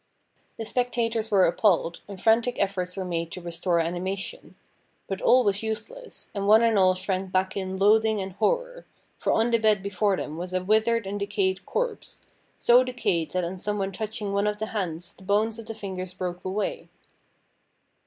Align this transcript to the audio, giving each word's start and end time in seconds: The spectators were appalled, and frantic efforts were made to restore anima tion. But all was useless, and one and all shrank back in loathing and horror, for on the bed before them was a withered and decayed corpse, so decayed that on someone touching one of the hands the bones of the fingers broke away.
The 0.57 0.65
spectators 0.65 1.29
were 1.29 1.45
appalled, 1.45 2.01
and 2.07 2.19
frantic 2.19 2.55
efforts 2.59 2.97
were 2.97 3.05
made 3.05 3.31
to 3.33 3.39
restore 3.39 3.79
anima 3.79 4.15
tion. 4.15 4.55
But 5.05 5.21
all 5.21 5.43
was 5.43 5.61
useless, 5.61 6.31
and 6.33 6.47
one 6.47 6.63
and 6.63 6.75
all 6.75 6.95
shrank 6.95 7.31
back 7.31 7.55
in 7.55 7.77
loathing 7.77 8.19
and 8.19 8.31
horror, 8.33 8.87
for 9.19 9.31
on 9.31 9.51
the 9.51 9.59
bed 9.59 9.83
before 9.83 10.17
them 10.17 10.37
was 10.37 10.55
a 10.55 10.63
withered 10.63 11.05
and 11.05 11.19
decayed 11.19 11.67
corpse, 11.67 12.21
so 12.57 12.83
decayed 12.83 13.29
that 13.33 13.43
on 13.45 13.59
someone 13.59 13.91
touching 13.91 14.33
one 14.33 14.47
of 14.47 14.57
the 14.57 14.65
hands 14.73 15.13
the 15.13 15.23
bones 15.23 15.59
of 15.59 15.67
the 15.67 15.75
fingers 15.75 16.15
broke 16.15 16.43
away. 16.43 16.89